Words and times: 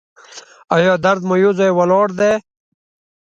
ایا 0.75 0.93
درد 1.05 1.21
مو 1.27 1.35
یو 1.43 1.51
ځای 1.59 1.71
ولاړ 1.73 2.07
دی؟ 2.19 2.31